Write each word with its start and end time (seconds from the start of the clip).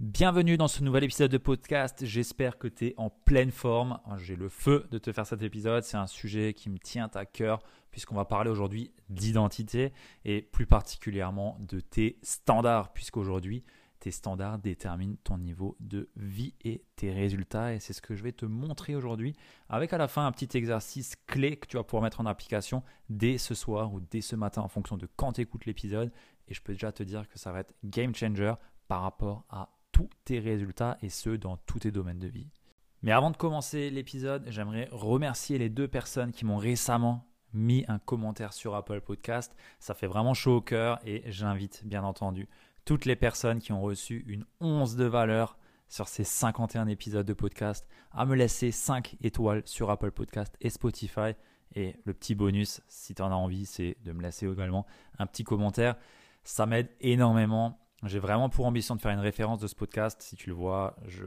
Bienvenue 0.00 0.56
dans 0.56 0.66
ce 0.66 0.82
nouvel 0.82 1.04
épisode 1.04 1.30
de 1.30 1.36
podcast. 1.36 2.06
J'espère 2.06 2.56
que 2.56 2.68
tu 2.68 2.86
es 2.86 2.94
en 2.96 3.10
pleine 3.10 3.50
forme. 3.50 4.00
J'ai 4.16 4.34
le 4.34 4.48
feu 4.48 4.88
de 4.90 4.96
te 4.96 5.12
faire 5.12 5.26
cet 5.26 5.42
épisode. 5.42 5.84
C'est 5.84 5.98
un 5.98 6.06
sujet 6.06 6.54
qui 6.54 6.70
me 6.70 6.78
tient 6.78 7.10
à 7.12 7.26
cœur 7.26 7.62
puisqu'on 7.90 8.14
va 8.14 8.24
parler 8.24 8.48
aujourd'hui 8.48 8.94
d'identité 9.10 9.92
et 10.24 10.40
plus 10.40 10.64
particulièrement 10.64 11.58
de 11.60 11.80
tes 11.80 12.18
standards 12.22 12.94
puisqu'aujourd'hui, 12.94 13.62
tes 13.98 14.10
standards 14.10 14.58
déterminent 14.60 15.16
ton 15.22 15.36
niveau 15.36 15.76
de 15.80 16.08
vie 16.16 16.54
et 16.64 16.82
tes 16.96 17.12
résultats. 17.12 17.74
Et 17.74 17.78
c'est 17.78 17.92
ce 17.92 18.00
que 18.00 18.14
je 18.14 18.22
vais 18.22 18.32
te 18.32 18.46
montrer 18.46 18.96
aujourd'hui 18.96 19.36
avec 19.68 19.92
à 19.92 19.98
la 19.98 20.08
fin 20.08 20.24
un 20.24 20.32
petit 20.32 20.56
exercice 20.56 21.14
clé 21.26 21.58
que 21.58 21.66
tu 21.66 21.76
vas 21.76 21.84
pouvoir 21.84 22.04
mettre 22.04 22.22
en 22.22 22.26
application 22.26 22.82
dès 23.10 23.36
ce 23.36 23.54
soir 23.54 23.92
ou 23.92 24.00
dès 24.00 24.22
ce 24.22 24.34
matin 24.34 24.62
en 24.62 24.68
fonction 24.68 24.96
de 24.96 25.06
quand 25.16 25.34
tu 25.34 25.42
écoutes 25.42 25.66
l'épisode. 25.66 26.10
Et 26.48 26.54
je 26.54 26.62
peux 26.62 26.72
déjà 26.72 26.90
te 26.90 27.02
dire 27.02 27.28
que 27.28 27.38
ça 27.38 27.52
va 27.52 27.60
être 27.60 27.74
game 27.84 28.14
changer 28.14 28.54
par 28.88 29.02
rapport 29.02 29.44
à 29.50 29.68
tous 29.92 30.08
tes 30.24 30.38
résultats 30.38 30.98
et 31.02 31.08
ce 31.08 31.30
dans 31.30 31.56
tous 31.58 31.80
tes 31.80 31.90
domaines 31.90 32.18
de 32.18 32.28
vie. 32.28 32.50
Mais 33.02 33.12
avant 33.12 33.30
de 33.30 33.36
commencer 33.36 33.90
l'épisode, 33.90 34.44
j'aimerais 34.48 34.88
remercier 34.92 35.58
les 35.58 35.70
deux 35.70 35.88
personnes 35.88 36.32
qui 36.32 36.44
m'ont 36.44 36.58
récemment 36.58 37.26
mis 37.52 37.84
un 37.88 37.98
commentaire 37.98 38.52
sur 38.52 38.74
Apple 38.74 39.00
Podcast. 39.00 39.56
Ça 39.78 39.94
fait 39.94 40.06
vraiment 40.06 40.34
chaud 40.34 40.56
au 40.56 40.60
cœur 40.60 40.98
et 41.04 41.22
j'invite 41.26 41.82
bien 41.84 42.04
entendu 42.04 42.48
toutes 42.84 43.04
les 43.04 43.16
personnes 43.16 43.60
qui 43.60 43.72
ont 43.72 43.82
reçu 43.82 44.24
une 44.26 44.44
once 44.60 44.96
de 44.96 45.04
valeur 45.04 45.56
sur 45.88 46.08
ces 46.08 46.24
51 46.24 46.86
épisodes 46.86 47.26
de 47.26 47.32
podcast 47.32 47.88
à 48.12 48.24
me 48.24 48.36
laisser 48.36 48.70
5 48.70 49.16
étoiles 49.22 49.62
sur 49.64 49.90
Apple 49.90 50.12
Podcast 50.12 50.56
et 50.60 50.70
Spotify. 50.70 51.34
Et 51.74 51.96
le 52.04 52.14
petit 52.14 52.34
bonus, 52.34 52.80
si 52.88 53.14
tu 53.14 53.22
en 53.22 53.30
as 53.30 53.34
envie, 53.34 53.66
c'est 53.66 53.96
de 54.04 54.12
me 54.12 54.22
laisser 54.22 54.46
également 54.46 54.86
un 55.18 55.26
petit 55.26 55.44
commentaire. 55.44 55.96
Ça 56.44 56.66
m'aide 56.66 56.88
énormément. 57.00 57.78
J'ai 58.04 58.18
vraiment 58.18 58.48
pour 58.48 58.66
ambition 58.66 58.96
de 58.96 59.00
faire 59.00 59.12
une 59.12 59.20
référence 59.20 59.58
de 59.58 59.66
ce 59.66 59.74
podcast. 59.74 60.22
Si 60.22 60.36
tu 60.36 60.48
le 60.48 60.54
vois, 60.54 60.96
je 61.06 61.24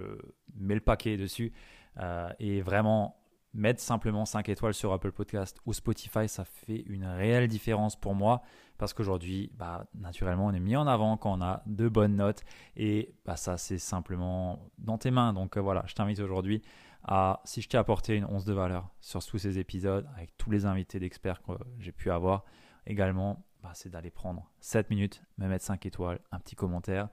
mets 0.55 0.75
le 0.75 0.81
paquet 0.81 1.17
dessus. 1.17 1.53
Euh, 1.99 2.29
et 2.39 2.61
vraiment, 2.61 3.17
mettre 3.53 3.79
simplement 3.79 4.25
5 4.25 4.49
étoiles 4.49 4.73
sur 4.73 4.91
Apple 4.91 5.11
Podcast 5.11 5.59
ou 5.65 5.73
Spotify, 5.73 6.27
ça 6.27 6.43
fait 6.43 6.83
une 6.87 7.05
réelle 7.05 7.47
différence 7.47 7.95
pour 7.95 8.15
moi. 8.15 8.41
Parce 8.79 8.93
qu'aujourd'hui, 8.93 9.51
bah, 9.55 9.85
naturellement, 9.93 10.47
on 10.47 10.53
est 10.53 10.59
mis 10.59 10.75
en 10.75 10.87
avant 10.87 11.15
quand 11.17 11.37
on 11.37 11.41
a 11.41 11.61
de 11.67 11.87
bonnes 11.87 12.15
notes. 12.15 12.43
Et 12.75 13.13
bah, 13.25 13.35
ça, 13.35 13.57
c'est 13.57 13.77
simplement 13.77 14.71
dans 14.79 14.97
tes 14.97 15.11
mains. 15.11 15.33
Donc 15.33 15.57
euh, 15.57 15.61
voilà, 15.61 15.83
je 15.85 15.93
t'invite 15.93 16.19
aujourd'hui 16.19 16.63
à, 17.03 17.41
si 17.43 17.61
je 17.61 17.69
t'ai 17.69 17.77
apporté 17.77 18.15
une 18.15 18.25
once 18.25 18.45
de 18.45 18.53
valeur 18.53 18.89
sur 18.99 19.23
tous 19.23 19.37
ces 19.37 19.59
épisodes, 19.59 20.07
avec 20.15 20.35
tous 20.37 20.49
les 20.49 20.65
invités 20.65 20.99
d'experts 20.99 21.41
que 21.43 21.51
j'ai 21.77 21.91
pu 21.91 22.09
avoir, 22.09 22.45
également, 22.87 23.45
bah, 23.63 23.71
c'est 23.73 23.89
d'aller 23.89 24.11
prendre 24.11 24.51
7 24.59 24.89
minutes, 24.89 25.23
me 25.37 25.47
mettre 25.47 25.63
5 25.65 25.85
étoiles, 25.85 26.19
un 26.31 26.39
petit 26.39 26.55
commentaire. 26.55 27.07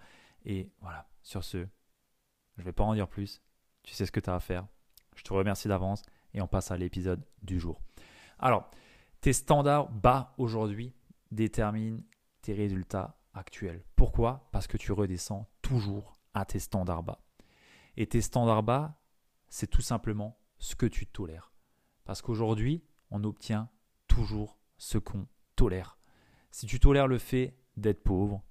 Et 0.44 0.70
voilà, 0.80 1.08
sur 1.22 1.44
ce, 1.44 1.58
je 2.56 2.60
ne 2.60 2.64
vais 2.64 2.72
pas 2.72 2.84
en 2.84 2.94
dire 2.94 3.08
plus. 3.08 3.40
Tu 3.84 3.94
sais 3.94 4.04
ce 4.04 4.12
que 4.12 4.20
tu 4.20 4.28
as 4.28 4.34
à 4.34 4.40
faire. 4.40 4.66
Je 5.14 5.22
te 5.22 5.32
remercie 5.32 5.68
d'avance 5.68 6.02
et 6.34 6.42
on 6.42 6.48
passe 6.48 6.70
à 6.70 6.76
l'épisode 6.76 7.24
du 7.42 7.60
jour. 7.60 7.80
Alors, 8.38 8.68
tes 9.20 9.33
standards 9.33 9.90
bas 9.90 10.34
aujourd'hui 10.39 10.92
déterminent 11.30 12.02
tes 12.42 12.52
résultats 12.52 13.20
actuels. 13.33 13.84
Pourquoi? 13.94 14.48
Parce 14.50 14.66
que 14.66 14.77
tu 14.77 14.92
redescends 14.92 15.48
toujours 15.62 16.18
à 16.34 16.44
tes 16.44 16.58
standards 16.58 17.05
bas. 17.05 17.22
Et 17.96 18.06
tes 18.06 18.20
standards 18.20 18.62
bas, 18.62 19.00
c'est 19.48 19.68
tout 19.68 19.83
simplement 19.83 20.40
ce 20.58 20.74
que 20.74 20.86
tu 20.86 21.06
tolères. 21.06 21.52
Parce 22.05 22.22
qu'aujourd'hui, 22.22 22.83
on 23.10 23.22
obtient 23.24 23.68
toujours 24.08 24.58
ce 24.78 24.98
qu'on 24.98 25.27
tolère. 25.55 25.99
Si 26.50 26.66
tu 26.66 26.80
tolères 26.80 27.08
le 27.08 27.18
fait 27.18 27.56
d'être 27.77 28.02
pauvre, 28.02 28.42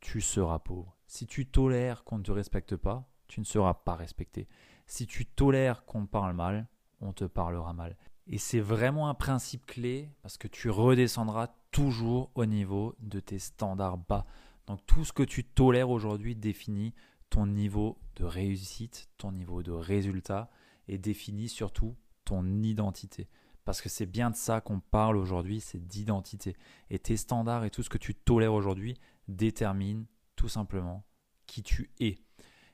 tu 0.00 0.20
seras 0.20 0.58
pauvre. 0.58 0.96
Si 1.06 1.26
tu 1.26 1.46
tolères 1.46 2.04
qu'on 2.04 2.18
ne 2.18 2.22
te 2.22 2.32
respecte 2.32 2.76
pas, 2.76 3.10
tu 3.26 3.40
ne 3.40 3.44
seras 3.44 3.74
pas 3.74 3.96
respecté. 3.96 4.48
Si 4.86 5.06
tu 5.06 5.26
tolères 5.26 5.84
qu'on 5.84 6.06
parle 6.06 6.34
mal, 6.34 6.68
on 7.00 7.12
te 7.12 7.24
parlera 7.24 7.72
mal. 7.72 7.96
Et 8.26 8.38
c'est 8.38 8.60
vraiment 8.60 9.08
un 9.08 9.14
principe 9.14 9.66
clé 9.66 10.10
parce 10.22 10.36
que 10.36 10.48
tu 10.48 10.70
redescendras 10.70 11.48
toujours 11.70 12.30
au 12.34 12.46
niveau 12.46 12.94
de 13.00 13.20
tes 13.20 13.38
standards 13.38 13.98
bas. 13.98 14.26
Donc 14.66 14.84
tout 14.86 15.04
ce 15.04 15.12
que 15.12 15.22
tu 15.22 15.44
tolères 15.44 15.90
aujourd'hui 15.90 16.36
définit 16.36 16.94
ton 17.30 17.46
niveau 17.46 17.98
de 18.16 18.24
réussite, 18.24 19.08
ton 19.18 19.32
niveau 19.32 19.62
de 19.62 19.72
résultat 19.72 20.50
et 20.88 20.98
définit 20.98 21.48
surtout 21.48 21.96
ton 22.24 22.62
identité. 22.62 23.28
Parce 23.68 23.82
que 23.82 23.90
c'est 23.90 24.06
bien 24.06 24.30
de 24.30 24.34
ça 24.34 24.62
qu'on 24.62 24.80
parle 24.80 25.18
aujourd'hui, 25.18 25.60
c'est 25.60 25.86
d'identité. 25.86 26.56
Et 26.88 26.98
tes 26.98 27.18
standards 27.18 27.66
et 27.66 27.70
tout 27.70 27.82
ce 27.82 27.90
que 27.90 27.98
tu 27.98 28.14
tolères 28.14 28.54
aujourd'hui 28.54 28.98
déterminent 29.28 30.06
tout 30.36 30.48
simplement 30.48 31.04
qui 31.46 31.62
tu 31.62 31.90
es. 32.00 32.16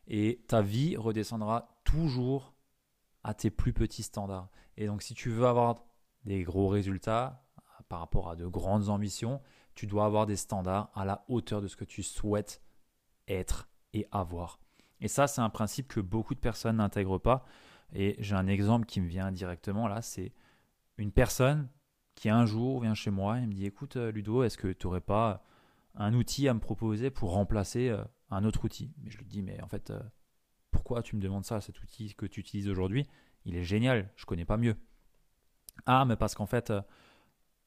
Et 0.06 0.44
ta 0.46 0.62
vie 0.62 0.96
redescendra 0.96 1.80
toujours 1.82 2.54
à 3.24 3.34
tes 3.34 3.50
plus 3.50 3.72
petits 3.72 4.04
standards. 4.04 4.48
Et 4.76 4.86
donc 4.86 5.02
si 5.02 5.14
tu 5.14 5.30
veux 5.30 5.46
avoir 5.46 5.84
des 6.26 6.44
gros 6.44 6.68
résultats 6.68 7.44
par 7.88 7.98
rapport 7.98 8.30
à 8.30 8.36
de 8.36 8.46
grandes 8.46 8.88
ambitions, 8.88 9.40
tu 9.74 9.88
dois 9.88 10.04
avoir 10.04 10.26
des 10.26 10.36
standards 10.36 10.92
à 10.94 11.04
la 11.04 11.24
hauteur 11.26 11.60
de 11.60 11.66
ce 11.66 11.74
que 11.74 11.84
tu 11.84 12.04
souhaites 12.04 12.62
être 13.26 13.68
et 13.94 14.06
avoir. 14.12 14.60
Et 15.00 15.08
ça, 15.08 15.26
c'est 15.26 15.40
un 15.40 15.50
principe 15.50 15.88
que 15.88 15.98
beaucoup 15.98 16.36
de 16.36 16.40
personnes 16.40 16.76
n'intègrent 16.76 17.18
pas. 17.18 17.44
Et 17.92 18.14
j'ai 18.20 18.36
un 18.36 18.46
exemple 18.46 18.86
qui 18.86 19.00
me 19.00 19.08
vient 19.08 19.32
directement 19.32 19.88
là, 19.88 20.00
c'est 20.00 20.32
une 20.98 21.12
personne 21.12 21.68
qui 22.14 22.28
un 22.28 22.46
jour 22.46 22.80
vient 22.80 22.94
chez 22.94 23.10
moi 23.10 23.38
et 23.40 23.46
me 23.46 23.52
dit 23.52 23.66
écoute 23.66 23.96
euh, 23.96 24.12
Ludo, 24.12 24.42
est-ce 24.42 24.58
que 24.58 24.72
tu 24.72 24.86
n'aurais 24.86 25.00
pas 25.00 25.44
un 25.94 26.14
outil 26.14 26.48
à 26.48 26.54
me 26.54 26.60
proposer 26.60 27.10
pour 27.10 27.32
remplacer 27.32 27.88
euh, 27.88 28.04
un 28.30 28.44
autre 28.44 28.64
outil? 28.64 28.92
Mais 29.02 29.10
je 29.10 29.18
lui 29.18 29.26
dis 29.26 29.42
mais 29.42 29.60
en 29.62 29.68
fait 29.68 29.90
euh, 29.90 30.00
pourquoi 30.70 31.02
tu 31.02 31.16
me 31.16 31.20
demandes 31.20 31.44
ça? 31.44 31.60
Cet 31.60 31.82
outil 31.82 32.14
que 32.14 32.26
tu 32.26 32.40
utilises 32.40 32.68
aujourd'hui, 32.68 33.06
il 33.44 33.56
est 33.56 33.64
génial, 33.64 34.10
je 34.16 34.26
connais 34.26 34.44
pas 34.44 34.56
mieux. 34.56 34.76
Ah 35.86 36.04
mais 36.04 36.16
parce 36.16 36.34
qu'en 36.34 36.46
fait 36.46 36.72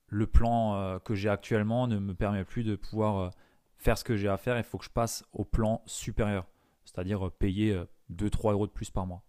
le 0.07 0.27
plan 0.27 0.99
que 1.03 1.13
j'ai 1.15 1.27
actuellement 1.27 1.87
ne 1.87 1.99
me 1.99 2.13
permet 2.13 2.45
plus 2.45 2.63
de 2.63 2.77
pouvoir 2.77 3.33
faire 3.75 3.97
ce 3.97 4.05
que 4.05 4.15
j'ai 4.15 4.29
à 4.29 4.37
faire, 4.37 4.57
il 4.57 4.63
faut 4.63 4.77
que 4.77 4.85
je 4.85 4.89
passe 4.89 5.25
au 5.33 5.43
plan 5.43 5.81
supérieur, 5.85 6.47
c'est-à-dire 6.85 7.29
payer 7.33 7.77
2-3 8.09 8.53
euros 8.53 8.67
de 8.67 8.71
plus 8.71 8.89
par 8.89 9.05
mois. 9.05 9.23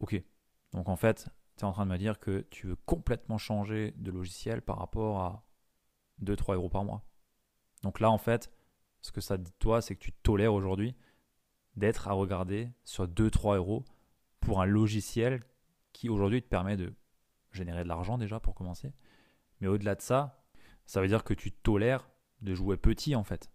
Ok, 0.00 0.22
donc 0.72 0.90
en 0.90 0.96
fait, 0.96 1.30
tu 1.56 1.62
es 1.62 1.64
en 1.64 1.72
train 1.72 1.86
de 1.86 1.90
me 1.90 1.98
dire 1.98 2.18
que 2.18 2.40
tu 2.50 2.66
veux 2.66 2.76
complètement 2.76 3.38
changer 3.38 3.92
de 3.96 4.10
logiciel 4.10 4.62
par 4.62 4.78
rapport 4.78 5.20
à 5.20 5.46
2-3 6.22 6.54
euros 6.54 6.68
par 6.68 6.84
mois. 6.84 7.04
Donc 7.82 8.00
là, 8.00 8.10
en 8.10 8.18
fait, 8.18 8.52
ce 9.00 9.12
que 9.12 9.20
ça 9.20 9.36
dit 9.36 9.50
de 9.50 9.56
toi, 9.58 9.80
c'est 9.80 9.94
que 9.94 10.00
tu 10.00 10.12
tolères 10.12 10.52
aujourd'hui 10.52 10.94
d'être 11.76 12.08
à 12.08 12.12
regarder 12.12 12.70
sur 12.84 13.06
2-3 13.06 13.56
euros 13.56 13.84
pour 14.40 14.60
un 14.60 14.66
logiciel 14.66 15.42
qui 15.92 16.08
aujourd'hui 16.08 16.42
te 16.42 16.48
permet 16.48 16.76
de 16.76 16.92
générer 17.52 17.82
de 17.82 17.88
l'argent 17.88 18.18
déjà 18.18 18.40
pour 18.40 18.54
commencer. 18.54 18.92
Mais 19.60 19.66
au-delà 19.66 19.94
de 19.94 20.02
ça, 20.02 20.44
ça 20.84 21.00
veut 21.00 21.08
dire 21.08 21.24
que 21.24 21.34
tu 21.34 21.52
tolères 21.52 22.08
de 22.42 22.54
jouer 22.54 22.76
petit 22.76 23.14
en 23.14 23.24
fait. 23.24 23.50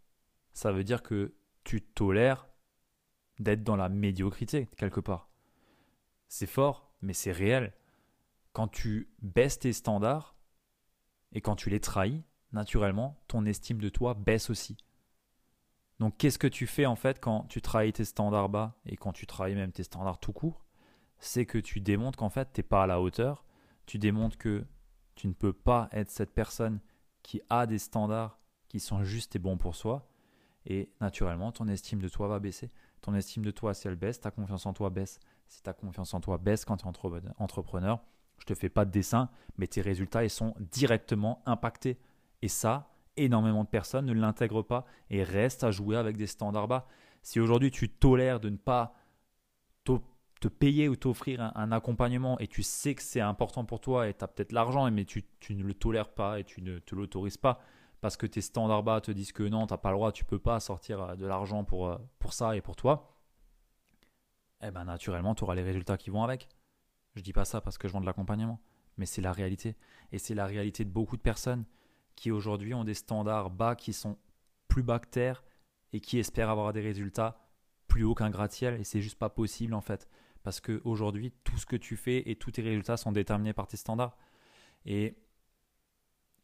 Ça 0.53 0.71
veut 0.71 0.83
dire 0.83 1.03
que 1.03 1.35
tu 1.63 1.81
tolères 1.81 2.47
d'être 3.39 3.63
dans 3.63 3.75
la 3.75 3.89
médiocrité 3.89 4.67
quelque 4.77 4.99
part. 4.99 5.29
C'est 6.27 6.47
fort, 6.47 6.93
mais 7.01 7.13
c'est 7.13 7.31
réel 7.31 7.73
quand 8.53 8.67
tu 8.67 9.09
baisses 9.21 9.59
tes 9.59 9.73
standards 9.73 10.35
et 11.31 11.41
quand 11.41 11.55
tu 11.55 11.69
les 11.69 11.79
trahis, 11.79 12.23
naturellement, 12.51 13.21
ton 13.27 13.45
estime 13.45 13.79
de 13.79 13.89
toi 13.89 14.13
baisse 14.13 14.49
aussi. 14.49 14.77
Donc 15.99 16.17
qu'est-ce 16.17 16.39
que 16.39 16.47
tu 16.47 16.67
fais 16.67 16.85
en 16.85 16.95
fait 16.95 17.19
quand 17.19 17.43
tu 17.43 17.61
trahis 17.61 17.93
tes 17.93 18.05
standards 18.05 18.49
bas 18.49 18.79
et 18.85 18.97
quand 18.97 19.13
tu 19.13 19.27
trahis 19.27 19.55
même 19.55 19.71
tes 19.71 19.83
standards 19.83 20.19
tout 20.19 20.33
court? 20.33 20.65
C'est 21.19 21.45
que 21.45 21.59
tu 21.59 21.79
démontres 21.79 22.17
qu'en 22.17 22.29
fait 22.29 22.51
tu 22.51 22.59
n'es 22.59 22.63
pas 22.63 22.83
à 22.83 22.87
la 22.87 22.99
hauteur, 22.99 23.45
tu 23.85 23.99
démontres 23.99 24.37
que 24.37 24.65
tu 25.15 25.27
ne 25.27 25.33
peux 25.33 25.53
pas 25.53 25.87
être 25.91 26.09
cette 26.09 26.33
personne 26.33 26.79
qui 27.21 27.41
a 27.49 27.67
des 27.67 27.77
standards 27.77 28.39
qui 28.67 28.79
sont 28.79 29.03
justes 29.03 29.35
et 29.35 29.39
bons 29.39 29.57
pour 29.57 29.75
soi, 29.75 30.09
et 30.65 30.91
naturellement 30.99 31.51
ton 31.51 31.67
estime 31.67 32.01
de 32.01 32.09
toi 32.09 32.27
va 32.27 32.39
baisser. 32.39 32.71
Ton 33.01 33.13
estime 33.15 33.43
de 33.43 33.51
toi 33.51 33.73
si 33.73 33.87
elle 33.87 33.95
baisse, 33.95 34.19
ta 34.19 34.31
confiance 34.31 34.65
en 34.65 34.73
toi 34.73 34.89
baisse. 34.89 35.19
Si 35.47 35.61
ta 35.61 35.73
confiance 35.73 36.13
en 36.13 36.21
toi 36.21 36.37
baisse 36.37 36.65
quand 36.65 36.77
tu 36.77 36.85
es 36.85 37.31
entrepreneur, 37.37 37.99
je 38.41 38.45
te 38.47 38.55
fais 38.55 38.69
pas 38.69 38.85
de 38.85 38.91
dessin, 38.91 39.29
mais 39.57 39.67
tes 39.67 39.81
résultats 39.81 40.23
ils 40.23 40.29
sont 40.31 40.55
directement 40.59 41.43
impactés. 41.45 41.99
Et 42.41 42.47
ça, 42.47 42.91
énormément 43.15 43.63
de 43.63 43.69
personnes 43.69 44.07
ne 44.07 44.13
l'intègrent 44.13 44.63
pas 44.63 44.85
et 45.11 45.21
restent 45.23 45.63
à 45.63 45.69
jouer 45.69 45.95
avec 45.95 46.17
des 46.17 46.25
standards 46.25 46.67
bas. 46.67 46.87
Si 47.21 47.39
aujourd'hui 47.39 47.69
tu 47.69 47.87
tolères 47.87 48.39
de 48.39 48.49
ne 48.49 48.57
pas 48.57 48.95
te 49.83 50.47
payer 50.47 50.89
ou 50.89 50.95
t'offrir 50.95 51.51
un, 51.55 51.71
accompagnement 51.71 52.39
et 52.39 52.47
tu 52.47 52.63
sais 52.63 52.95
que 52.95 53.03
c'est 53.03 53.21
important 53.21 53.63
pour 53.63 53.79
toi 53.79 54.09
et 54.09 54.15
tu 54.15 54.23
as 54.23 54.27
peut-être 54.27 54.53
l'argent, 54.53 54.89
mais 54.89 55.05
tu, 55.05 55.23
ne 55.51 55.61
le 55.61 55.75
tolères 55.75 56.09
pas 56.09 56.39
et 56.39 56.43
tu 56.43 56.63
ne 56.63 56.79
te 56.79 56.95
l'autorises 56.95 57.37
pas 57.37 57.61
parce 58.01 58.17
que 58.17 58.25
tes 58.25 58.41
standards 58.41 58.81
bas 58.81 59.01
te 59.01 59.11
disent 59.11 59.33
que 59.33 59.43
non, 59.43 59.67
tu 59.67 59.73
n'as 59.73 59.77
pas 59.77 59.91
le 59.91 59.97
droit, 59.97 60.11
tu 60.11 60.25
peux 60.25 60.39
pas 60.39 60.59
sortir 60.59 60.99
euh, 60.99 61.15
de 61.15 61.27
l'argent 61.27 61.63
pour, 61.63 61.87
euh, 61.87 61.97
pour 62.17 62.33
ça 62.33 62.57
et 62.57 62.61
pour 62.61 62.75
toi, 62.75 63.19
eh 64.63 64.71
ben 64.71 64.85
naturellement, 64.85 65.35
tu 65.35 65.43
auras 65.43 65.53
les 65.53 65.61
résultats 65.61 65.97
qui 65.97 66.09
vont 66.09 66.23
avec. 66.23 66.49
Je 67.15 67.21
dis 67.21 67.33
pas 67.33 67.45
ça 67.45 67.61
parce 67.61 67.77
que 67.77 67.87
je 67.87 67.93
vends 67.93 68.01
de 68.01 68.05
l'accompagnement, 68.05 68.59
mais 68.97 69.05
c'est 69.05 69.21
la 69.21 69.31
réalité. 69.31 69.75
Et 70.11 70.17
c'est 70.17 70.35
la 70.35 70.45
réalité 70.45 70.85
de 70.85 70.89
beaucoup 70.89 71.17
de 71.17 71.21
personnes 71.21 71.65
qui 72.15 72.31
aujourd'hui 72.31 72.73
ont 72.73 72.83
des 72.83 72.93
standards 72.93 73.49
bas 73.49 73.75
qui 73.75 73.93
sont 73.93 74.17
plus 74.67 74.83
bas 74.83 74.99
que 74.99 75.07
terre 75.07 75.43
et 75.93 75.99
qui 75.99 76.19
espèrent 76.19 76.49
avoir 76.49 76.73
des 76.73 76.81
résultats 76.81 77.47
plus 77.87 78.03
hauts 78.03 78.15
qu'un 78.15 78.29
gratte-ciel 78.29 78.79
et 78.79 78.85
c'est 78.85 79.01
juste 79.01 79.19
pas 79.19 79.29
possible 79.29 79.73
en 79.73 79.81
fait 79.81 80.07
parce 80.43 80.59
qu'aujourd'hui, 80.59 81.33
tout 81.43 81.57
ce 81.57 81.65
que 81.65 81.75
tu 81.75 81.95
fais 81.95 82.29
et 82.29 82.35
tous 82.35 82.51
tes 82.51 82.61
résultats 82.61 82.97
sont 82.97 83.11
déterminés 83.11 83.53
par 83.53 83.67
tes 83.67 83.77
standards. 83.77 84.17
Et 84.85 85.15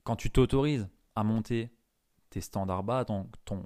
quand 0.03 0.15
tu 0.15 0.29
t'autorises 0.29 0.87
à 1.15 1.23
monter 1.23 1.71
tes 2.29 2.41
standards 2.41 2.83
bas, 2.83 3.05
ton, 3.05 3.29
ton, 3.45 3.65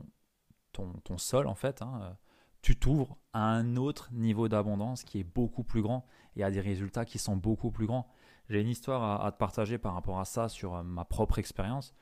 ton, 0.72 1.18
sol, 1.18 1.48
en 1.48 1.56
fait, 1.56 1.82
hein, 1.82 2.18
tu 2.62 2.76
t'ouvres 2.76 3.18
à 3.34 3.44
un 3.50 3.76
autre 3.76 4.10
niveau 4.12 4.48
d'abondance 4.48 5.04
qui 5.04 5.20
est 5.20 5.24
beaucoup 5.24 5.64
plus 5.64 5.82
grand 5.82 6.06
et 6.36 6.44
à 6.44 6.52
des 6.52 6.62
résultats 6.62 7.06
qui 7.06 7.18
sont 7.18 7.36
beaucoup 7.36 7.72
plus 7.72 7.88
grands. 7.88 8.08
J'ai 8.50 8.62
une 8.62 8.68
histoire 8.68 9.24
à, 9.26 9.32
te 9.32 9.38
partager 9.38 9.78
par 9.78 9.94
rapport 9.94 10.20
à 10.20 10.26
ça 10.26 10.50
sur 10.50 10.76
euh, 10.76 10.84
ma 10.84 11.06
propre 11.06 11.40
expérience. 11.40 11.94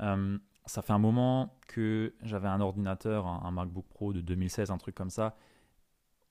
Euh, 0.00 0.38
ça 0.66 0.82
fait 0.82 0.92
un 0.92 0.98
moment 0.98 1.58
que 1.68 2.14
j'avais 2.22 2.48
un 2.48 2.60
ordinateur, 2.60 3.26
un, 3.26 3.50
MacBook 3.50 3.86
Pro 3.86 4.12
de 4.12 4.20
2016, 4.20 4.70
un 4.70 4.78
truc 4.78 4.94
comme 4.94 5.10
ça, 5.10 5.36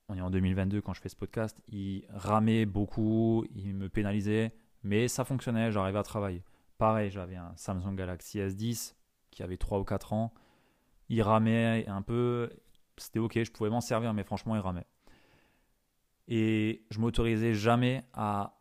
on 0.09 0.15
est 0.15 0.21
en 0.21 0.29
2022 0.29 0.81
quand 0.81 0.93
je 0.93 1.01
fais 1.01 1.09
ce 1.09 1.15
podcast, 1.15 1.61
il 1.67 2.05
ramait 2.09 2.65
beaucoup, 2.65 3.45
il 3.55 3.75
me 3.75 3.89
pénalisait, 3.89 4.53
mais 4.83 5.07
ça 5.07 5.23
fonctionnait, 5.23 5.71
j'arrivais 5.71 5.99
à 5.99 6.03
travailler. 6.03 6.43
Pareil, 6.77 7.11
j'avais 7.11 7.35
un 7.35 7.53
Samsung 7.55 7.95
Galaxy 7.95 8.39
S10 8.39 8.95
qui 9.31 9.43
avait 9.43 9.57
3 9.57 9.79
ou 9.79 9.83
4 9.83 10.13
ans, 10.13 10.33
il 11.09 11.21
ramait 11.21 11.85
un 11.87 12.01
peu, 12.01 12.49
c'était 12.97 13.19
ok, 13.19 13.43
je 13.43 13.51
pouvais 13.51 13.69
m'en 13.69 13.81
servir, 13.81 14.13
mais 14.13 14.23
franchement, 14.23 14.55
il 14.55 14.59
ramait. 14.59 14.85
Et 16.27 16.85
je 16.89 16.99
m'autorisais 16.99 17.53
jamais 17.53 18.03
à 18.13 18.59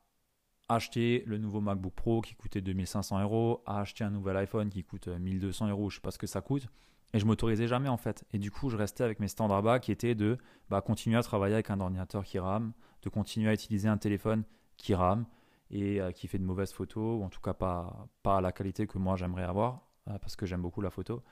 acheter 0.68 1.22
le 1.26 1.38
nouveau 1.38 1.60
MacBook 1.60 1.92
Pro 1.92 2.20
qui 2.20 2.34
coûtait 2.34 2.60
2500 2.60 3.22
euros, 3.22 3.62
à 3.66 3.80
acheter 3.80 4.04
un 4.04 4.10
nouvel 4.10 4.36
iPhone 4.36 4.70
qui 4.70 4.82
coûte 4.84 5.08
1200 5.08 5.68
euros, 5.68 5.90
je 5.90 5.96
sais 5.96 6.00
pas 6.00 6.10
ce 6.10 6.18
que 6.18 6.26
ça 6.26 6.40
coûte. 6.40 6.66
Et 7.14 7.18
je 7.18 7.26
m'autorisais 7.26 7.68
jamais 7.68 7.88
en 7.88 7.98
fait. 7.98 8.24
Et 8.32 8.38
du 8.38 8.50
coup, 8.50 8.70
je 8.70 8.76
restais 8.76 9.04
avec 9.04 9.20
mes 9.20 9.28
standards 9.28 9.62
bas 9.62 9.78
qui 9.80 9.92
étaient 9.92 10.14
de 10.14 10.38
bah, 10.70 10.80
continuer 10.80 11.18
à 11.18 11.22
travailler 11.22 11.54
avec 11.54 11.70
un 11.70 11.78
ordinateur 11.78 12.24
qui 12.24 12.38
rame, 12.38 12.72
de 13.02 13.10
continuer 13.10 13.50
à 13.50 13.52
utiliser 13.52 13.88
un 13.88 13.98
téléphone 13.98 14.44
qui 14.78 14.94
rame 14.94 15.26
et 15.70 16.00
euh, 16.00 16.10
qui 16.10 16.26
fait 16.26 16.38
de 16.38 16.44
mauvaises 16.44 16.72
photos, 16.72 17.20
ou 17.20 17.24
en 17.24 17.28
tout 17.28 17.40
cas 17.40 17.52
pas, 17.52 18.08
pas 18.22 18.38
à 18.38 18.40
la 18.40 18.52
qualité 18.52 18.86
que 18.86 18.98
moi 18.98 19.16
j'aimerais 19.16 19.44
avoir, 19.44 19.86
euh, 20.08 20.18
parce 20.18 20.36
que 20.36 20.46
j'aime 20.46 20.62
beaucoup 20.62 20.80
la 20.80 20.90
photo. 20.90 21.22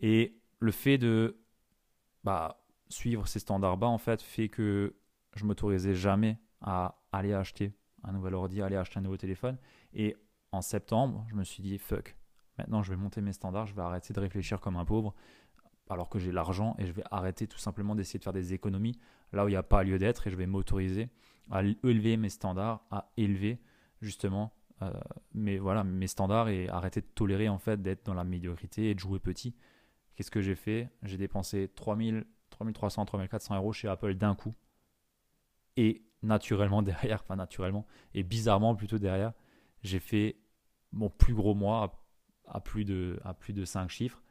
Et 0.00 0.38
le 0.60 0.70
fait 0.70 0.98
de 0.98 1.41
bah, 2.24 2.64
suivre 2.88 3.26
ces 3.26 3.38
standards 3.38 3.76
bas 3.76 3.88
en 3.88 3.98
fait 3.98 4.22
fait 4.22 4.48
que 4.48 4.96
je 5.34 5.44
m'autorisais 5.44 5.94
jamais 5.94 6.38
à 6.60 7.02
aller 7.10 7.32
acheter 7.32 7.72
un 8.04 8.12
nouvel 8.12 8.34
ordi, 8.34 8.60
aller 8.60 8.76
acheter 8.76 8.98
un 8.98 9.02
nouveau 9.02 9.16
téléphone. 9.16 9.56
Et 9.94 10.16
en 10.50 10.60
septembre, 10.60 11.24
je 11.30 11.34
me 11.34 11.44
suis 11.44 11.62
dit 11.62 11.78
fuck, 11.78 12.16
Maintenant, 12.58 12.82
je 12.82 12.90
vais 12.90 12.96
monter 12.96 13.20
mes 13.20 13.32
standards, 13.32 13.66
je 13.66 13.74
vais 13.74 13.82
arrêter 13.82 14.12
de 14.12 14.20
réfléchir 14.20 14.60
comme 14.60 14.76
un 14.76 14.84
pauvre 14.84 15.14
alors 15.88 16.08
que 16.08 16.18
j'ai 16.18 16.32
l'argent 16.32 16.74
et 16.78 16.86
je 16.86 16.92
vais 16.92 17.02
arrêter 17.10 17.46
tout 17.46 17.58
simplement 17.58 17.94
d'essayer 17.94 18.18
de 18.18 18.24
faire 18.24 18.32
des 18.32 18.54
économies 18.54 18.98
là 19.32 19.44
où 19.44 19.48
il 19.48 19.52
n'y 19.52 19.56
a 19.56 19.62
pas 19.62 19.82
lieu 19.82 19.98
d'être 19.98 20.26
et 20.26 20.30
je 20.30 20.36
vais 20.36 20.46
m'autoriser 20.46 21.10
à 21.50 21.62
élever 21.62 22.16
mes 22.16 22.28
standards, 22.28 22.84
à 22.90 23.10
élever 23.16 23.60
justement 24.00 24.54
euh, 24.80 24.90
mes, 25.34 25.58
voilà, 25.58 25.84
mes 25.84 26.06
standards 26.06 26.48
et 26.48 26.68
arrêter 26.68 27.00
de 27.00 27.06
tolérer 27.06 27.48
en 27.48 27.58
fait 27.58 27.82
d'être 27.82 28.06
dans 28.06 28.14
la 28.14 28.24
médiocrité 28.24 28.90
et 28.90 28.94
de 28.94 29.00
jouer 29.00 29.18
petit. 29.18 29.54
Qu'est-ce 30.14 30.30
que 30.30 30.40
j'ai 30.40 30.54
fait? 30.54 30.88
J'ai 31.02 31.16
dépensé 31.16 31.68
3000, 31.74 32.24
3300, 32.50 33.06
3400 33.06 33.56
euros 33.56 33.72
chez 33.72 33.88
Apple 33.88 34.14
d'un 34.14 34.34
coup 34.34 34.54
et 35.76 36.04
naturellement 36.22 36.82
derrière, 36.82 37.22
enfin 37.22 37.36
naturellement 37.36 37.86
et 38.14 38.22
bizarrement 38.22 38.74
plutôt 38.74 38.98
derrière, 38.98 39.32
j'ai 39.82 40.00
fait 40.00 40.36
mon 40.92 41.08
plus 41.10 41.34
gros 41.34 41.54
mois 41.54 42.02
à 42.46 42.60
plus 42.60 42.84
de, 42.84 43.18
à 43.24 43.34
plus 43.34 43.52
de 43.52 43.64
5 43.64 43.88
chiffres. 43.88 44.22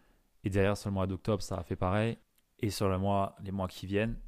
Et 0.43 0.49
derrière, 0.49 0.77
sur 0.77 0.89
le 0.89 0.93
mois 0.93 1.07
d'octobre, 1.07 1.41
ça 1.41 1.57
a 1.57 1.63
fait 1.63 1.75
pareil. 1.75 2.17
Et 2.59 2.69
sur 2.69 2.87
le 2.87 2.97
mois, 2.97 3.35
les 3.43 3.51
mois 3.51 3.67
qui 3.67 3.85
viennent, 3.85 4.19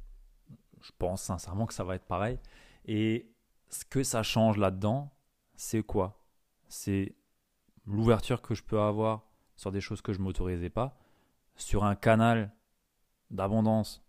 je 0.80 0.90
pense 0.98 1.22
sincèrement 1.22 1.66
que 1.66 1.74
ça 1.74 1.84
va 1.84 1.94
être 1.94 2.06
pareil. 2.06 2.38
Et 2.86 3.32
ce 3.68 3.84
que 3.84 4.02
ça 4.02 4.22
change 4.22 4.58
là-dedans, 4.58 5.12
c'est 5.54 5.82
quoi? 5.82 6.24
C'est 6.68 7.14
l'ouverture 7.86 8.42
que 8.42 8.54
je 8.54 8.62
peux 8.62 8.80
avoir 8.80 9.26
sur 9.56 9.70
des 9.70 9.80
choses 9.80 10.02
que 10.02 10.12
je 10.12 10.18
ne 10.18 10.24
m'autorisais 10.24 10.70
pas, 10.70 10.98
sur 11.56 11.84
un 11.84 11.94
canal 11.94 12.52
d'abondance 13.30 14.04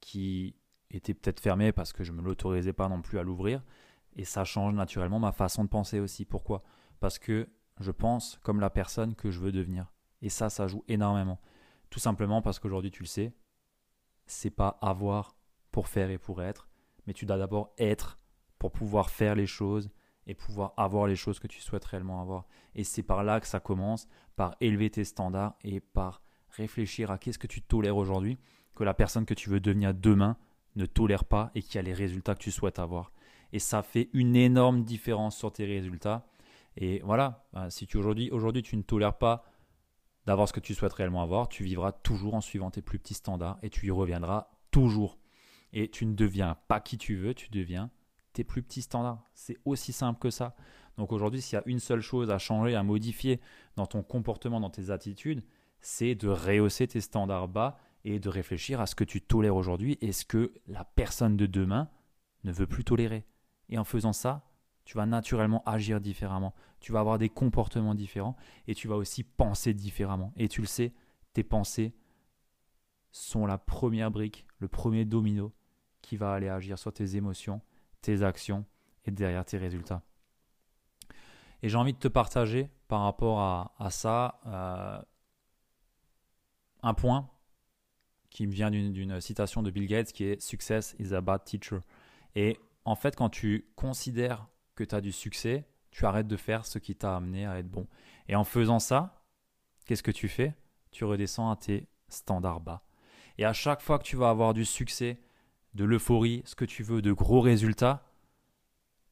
qui 0.00 0.56
était 0.90 1.14
peut-être 1.14 1.40
fermé 1.40 1.72
parce 1.72 1.92
que 1.92 2.04
je 2.04 2.12
ne 2.12 2.16
me 2.16 2.22
l'autorisais 2.22 2.72
pas 2.72 2.88
non 2.88 3.02
plus 3.02 3.18
à 3.18 3.22
l'ouvrir. 3.22 3.62
Et 4.16 4.24
ça 4.24 4.44
change 4.44 4.74
naturellement 4.74 5.20
ma 5.20 5.32
façon 5.32 5.64
de 5.64 5.68
penser 5.68 6.00
aussi. 6.00 6.24
Pourquoi? 6.24 6.62
Parce 6.98 7.18
que 7.18 7.48
je 7.78 7.90
pense 7.90 8.38
comme 8.42 8.60
la 8.60 8.70
personne 8.70 9.14
que 9.14 9.30
je 9.30 9.40
veux 9.40 9.52
devenir. 9.52 9.92
Et 10.20 10.28
ça, 10.28 10.50
ça 10.50 10.66
joue 10.66 10.84
énormément. 10.88 11.40
Tout 11.90 12.00
simplement 12.00 12.42
parce 12.42 12.58
qu'aujourd'hui, 12.58 12.90
tu 12.90 13.02
le 13.02 13.08
sais, 13.08 13.32
c'est 14.26 14.50
pas 14.50 14.78
avoir 14.80 15.36
pour 15.70 15.88
faire 15.88 16.10
et 16.10 16.18
pour 16.18 16.42
être, 16.42 16.68
mais 17.06 17.14
tu 17.14 17.26
dois 17.26 17.38
d'abord 17.38 17.72
être 17.78 18.18
pour 18.58 18.72
pouvoir 18.72 19.10
faire 19.10 19.34
les 19.34 19.46
choses 19.46 19.90
et 20.26 20.34
pouvoir 20.34 20.74
avoir 20.76 21.06
les 21.06 21.16
choses 21.16 21.38
que 21.38 21.46
tu 21.46 21.60
souhaites 21.60 21.84
réellement 21.84 22.20
avoir. 22.20 22.46
Et 22.74 22.84
c'est 22.84 23.02
par 23.02 23.24
là 23.24 23.40
que 23.40 23.46
ça 23.46 23.60
commence, 23.60 24.06
par 24.36 24.56
élever 24.60 24.90
tes 24.90 25.04
standards 25.04 25.56
et 25.62 25.80
par 25.80 26.22
réfléchir 26.56 27.10
à 27.10 27.18
qu'est-ce 27.18 27.38
que 27.38 27.46
tu 27.46 27.62
tolères 27.62 27.96
aujourd'hui, 27.96 28.38
que 28.74 28.84
la 28.84 28.94
personne 28.94 29.26
que 29.26 29.34
tu 29.34 29.50
veux 29.50 29.60
devenir 29.60 29.94
demain 29.94 30.36
ne 30.76 30.86
tolère 30.86 31.24
pas 31.24 31.50
et 31.54 31.62
qui 31.62 31.78
a 31.78 31.82
les 31.82 31.92
résultats 31.92 32.34
que 32.34 32.42
tu 32.42 32.50
souhaites 32.50 32.78
avoir. 32.78 33.12
Et 33.52 33.58
ça 33.58 33.82
fait 33.82 34.08
une 34.12 34.36
énorme 34.36 34.84
différence 34.84 35.36
sur 35.36 35.52
tes 35.52 35.64
résultats 35.64 36.26
et 36.76 37.00
voilà, 37.04 37.44
bah, 37.52 37.70
si 37.70 37.86
tu 37.86 37.96
aujourd'hui, 37.96 38.30
aujourd'hui 38.30 38.62
tu 38.62 38.76
ne 38.76 38.82
tolères 38.82 39.18
pas 39.18 39.44
d'avoir 40.26 40.48
ce 40.48 40.52
que 40.52 40.60
tu 40.60 40.74
souhaites 40.74 40.92
réellement 40.92 41.22
avoir, 41.22 41.48
tu 41.48 41.64
vivras 41.64 41.92
toujours 41.92 42.34
en 42.34 42.40
suivant 42.40 42.70
tes 42.70 42.82
plus 42.82 42.98
petits 42.98 43.14
standards 43.14 43.58
et 43.62 43.70
tu 43.70 43.86
y 43.86 43.90
reviendras 43.90 44.50
toujours. 44.70 45.18
Et 45.72 45.90
tu 45.90 46.06
ne 46.06 46.14
deviens 46.14 46.56
pas 46.68 46.80
qui 46.80 46.98
tu 46.98 47.16
veux, 47.16 47.34
tu 47.34 47.48
deviens 47.50 47.90
tes 48.32 48.44
plus 48.44 48.62
petits 48.62 48.82
standards. 48.82 49.22
C'est 49.34 49.56
aussi 49.64 49.92
simple 49.92 50.18
que 50.18 50.30
ça. 50.30 50.54
Donc 50.98 51.12
aujourd'hui, 51.12 51.40
s'il 51.40 51.56
y 51.56 51.58
a 51.58 51.62
une 51.66 51.80
seule 51.80 52.00
chose 52.00 52.30
à 52.30 52.38
changer, 52.38 52.74
à 52.74 52.82
modifier 52.82 53.40
dans 53.76 53.86
ton 53.86 54.02
comportement, 54.02 54.60
dans 54.60 54.70
tes 54.70 54.90
attitudes, 54.90 55.42
c'est 55.80 56.14
de 56.14 56.28
rehausser 56.28 56.86
tes 56.86 57.00
standards 57.00 57.48
bas 57.48 57.78
et 58.04 58.18
de 58.18 58.28
réfléchir 58.28 58.80
à 58.80 58.86
ce 58.86 58.94
que 58.94 59.04
tu 59.04 59.20
tolères 59.20 59.56
aujourd'hui 59.56 59.98
et 60.00 60.12
ce 60.12 60.24
que 60.24 60.52
la 60.66 60.84
personne 60.84 61.36
de 61.36 61.46
demain 61.46 61.88
ne 62.44 62.52
veut 62.52 62.66
plus 62.66 62.84
tolérer. 62.84 63.24
Et 63.68 63.78
en 63.78 63.84
faisant 63.84 64.12
ça, 64.12 64.46
tu 64.84 64.96
vas 64.96 65.06
naturellement 65.06 65.62
agir 65.66 66.00
différemment, 66.00 66.54
tu 66.80 66.92
vas 66.92 67.00
avoir 67.00 67.18
des 67.18 67.28
comportements 67.28 67.94
différents 67.94 68.36
et 68.66 68.74
tu 68.74 68.88
vas 68.88 68.96
aussi 68.96 69.22
penser 69.22 69.74
différemment. 69.74 70.32
Et 70.36 70.48
tu 70.48 70.60
le 70.60 70.66
sais, 70.66 70.92
tes 71.32 71.44
pensées 71.44 71.94
sont 73.12 73.46
la 73.46 73.58
première 73.58 74.10
brique, 74.10 74.46
le 74.58 74.68
premier 74.68 75.04
domino 75.04 75.52
qui 76.00 76.16
va 76.16 76.32
aller 76.32 76.48
agir 76.48 76.78
sur 76.78 76.92
tes 76.92 77.16
émotions, 77.16 77.60
tes 78.00 78.22
actions 78.22 78.64
et 79.04 79.10
derrière 79.10 79.44
tes 79.44 79.58
résultats. 79.58 80.02
Et 81.62 81.68
j'ai 81.68 81.76
envie 81.76 81.92
de 81.92 81.98
te 81.98 82.08
partager 82.08 82.70
par 82.88 83.02
rapport 83.02 83.40
à, 83.40 83.90
ça 83.90 84.40
euh, 84.46 85.00
un 86.82 86.94
point 86.94 87.28
qui 88.30 88.46
me 88.46 88.52
vient 88.52 88.70
d'une 88.70 89.20
citation 89.20 89.62
de 89.62 89.70
Bill 89.70 89.86
Gates 89.86 90.12
qui 90.12 90.24
est 90.24 90.40
Success 90.40 90.94
is 90.98 91.14
a 91.14 91.20
bad 91.20 91.44
teacher. 91.44 91.80
Et 92.34 92.58
en 92.84 92.94
fait, 92.94 93.16
quand 93.16 93.28
tu 93.28 93.66
considères 93.76 94.46
que 94.74 94.84
tu 94.84 94.94
as 94.94 95.00
du 95.00 95.12
succès, 95.12 95.66
tu 95.90 96.06
arrêtes 96.06 96.28
de 96.28 96.36
faire 96.36 96.64
ce 96.64 96.78
qui 96.78 96.94
t'a 96.94 97.16
amené 97.16 97.46
à 97.46 97.58
être 97.58 97.68
bon. 97.68 97.86
Et 98.28 98.36
en 98.36 98.44
faisant 98.44 98.78
ça, 98.78 99.24
qu'est-ce 99.84 100.02
que 100.02 100.10
tu 100.12 100.28
fais? 100.28 100.54
Tu 100.92 101.04
redescends 101.04 101.50
à 101.50 101.56
tes 101.56 101.88
standards 102.08 102.60
bas. 102.60 102.82
Et 103.38 103.44
à 103.44 103.52
chaque 103.52 103.80
fois 103.80 103.98
que 103.98 104.04
tu 104.04 104.16
vas 104.16 104.30
avoir 104.30 104.54
du 104.54 104.64
succès, 104.64 105.20
de 105.74 105.84
l'euphorie, 105.84 106.42
ce 106.44 106.54
que 106.54 106.64
tu 106.64 106.82
veux, 106.82 107.02
de 107.02 107.12
gros 107.12 107.40
résultats, 107.40 108.04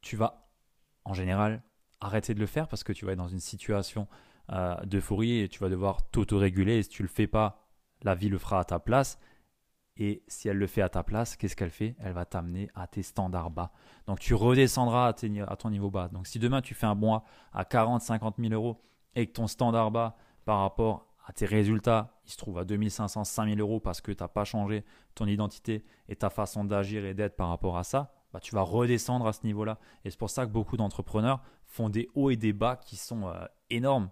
tu 0.01 0.17
vas 0.17 0.49
en 1.05 1.15
général 1.15 1.63
arrêter 2.01 2.35
de 2.35 2.41
le 2.41 2.47
faire 2.47 2.69
parce 2.69 2.85
que 2.85 2.93
tu 2.93 3.05
vas 3.05 3.13
être 3.13 3.19
dans 3.19 3.29
une 3.29 3.41
situation 3.41 4.07
euh, 4.51 4.77
d'euphorie 4.85 5.41
et 5.41 5.49
tu 5.49 5.61
vas 5.61 5.69
devoir 5.69 6.09
t'autoréguler. 6.11 6.79
Et 6.79 6.83
si 6.83 6.89
tu 6.89 7.03
ne 7.03 7.09
le 7.09 7.13
fais 7.13 7.27
pas, 7.27 7.69
la 8.03 8.15
vie 8.15 8.29
le 8.29 8.39
fera 8.39 8.61
à 8.61 8.65
ta 8.65 8.79
place. 8.79 9.19
Et 9.99 10.23
si 10.29 10.49
elle 10.49 10.59
le 10.59 10.67
fait 10.69 10.81
à 10.81 10.89
ta 10.89 11.03
place, 11.03 11.37
qu'est-ce 11.37 11.57
qu'elle 11.57 11.71
fait? 11.71 11.97
Elle 11.99 12.13
va 12.13 12.25
t'amener 12.25 12.71
à 12.75 12.87
tes 12.87 13.03
standards 13.03 13.51
bas. 13.51 13.73
Donc 14.07 14.21
tu 14.21 14.35
redescendras 14.35 15.09
à, 15.09 15.57
ton 15.57 15.71
niveau 15.71 15.91
bas. 15.91 16.09
Donc 16.09 16.27
si 16.29 16.39
demain 16.39 16.63
tu 16.63 16.75
fais 16.75 16.87
un 16.87 16.95
mois 16.95 17.25
à 17.53 17.65
40, 17.65 18.01
50 18.01 18.37
000 18.39 18.53
euros 18.55 18.81
et 19.17 19.27
que 19.27 19.33
ton 19.33 19.49
standard 19.49 19.91
bas 19.91 20.17
par 20.45 20.61
rapport 20.61 21.09
à 21.27 21.33
tes 21.33 21.47
résultats, 21.47 22.17
ils 22.25 22.31
se 22.31 22.37
trouvent 22.37 22.59
à 22.59 22.65
2500, 22.65 23.25
5000 23.25 23.61
euros 23.61 23.81
parce 23.81 24.01
que 24.01 24.13
tu 24.13 24.23
n'as 24.23 24.29
pas 24.29 24.45
changé 24.45 24.85
ton 25.17 25.27
identité 25.27 25.85
et 26.09 26.15
ta 26.15 26.31
façon 26.31 26.65
d'agir 26.65 27.05
et 27.05 27.13
d'être 27.13 27.37
par 27.37 27.49
rapport 27.49 27.77
à 27.77 27.83
ça, 27.83 28.15
bah, 28.33 28.41
tu 28.41 28.55
vas 28.55 28.63
redescendre 28.63 29.27
à 29.27 29.33
ce 29.33 29.45
niveau-là. 29.45 29.79
Et 30.05 30.11
c'est 30.11 30.19
pour 30.19 30.31
ça 30.31 30.47
que 30.47 30.53
beaucoup 30.53 30.77
d'entrepreneurs 30.77 31.43
font 31.65 31.89
des 31.89 32.09
hauts 32.15 32.31
et 32.31 32.37
des 32.37 32.53
bas 32.53 32.77
qui 32.77 32.97
sont 32.97 33.27
euh, 33.27 33.45
énormes 33.69 34.11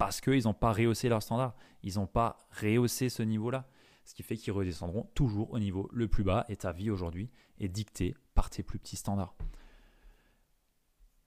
parce 0.00 0.22
qu'ils 0.22 0.44
n'ont 0.44 0.54
pas 0.54 0.72
rehaussé 0.72 1.10
leur 1.10 1.22
standard. 1.22 1.54
Ils 1.82 1.96
n'ont 1.96 2.06
pas 2.06 2.38
rehaussé 2.58 3.10
ce 3.10 3.22
niveau-là. 3.22 3.68
Ce 4.06 4.14
qui 4.14 4.22
fait 4.22 4.38
qu'ils 4.38 4.54
redescendront 4.54 5.10
toujours 5.14 5.52
au 5.52 5.58
niveau 5.58 5.90
le 5.92 6.08
plus 6.08 6.24
bas 6.24 6.46
et 6.48 6.56
ta 6.56 6.72
vie 6.72 6.88
aujourd'hui 6.88 7.28
est 7.58 7.68
dictée 7.68 8.16
par 8.32 8.48
tes 8.48 8.62
plus 8.62 8.78
petits 8.78 8.96
standards. 8.96 9.36